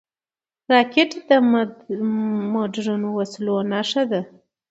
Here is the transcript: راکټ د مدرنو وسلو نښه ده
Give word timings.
راکټ 0.73 1.11
د 1.29 1.31
مدرنو 2.53 3.09
وسلو 3.17 3.55
نښه 3.71 4.03
ده 4.11 4.21